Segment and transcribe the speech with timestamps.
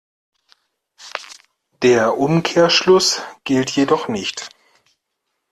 [1.83, 4.49] Der Umkehrschluss gilt jedoch nicht.